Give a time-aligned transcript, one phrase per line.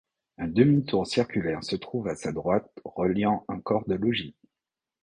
[0.39, 4.35] Une demi-tour circulaire se trouve à sa droite reliant un corps de logis.